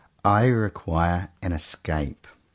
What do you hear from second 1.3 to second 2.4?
an escape.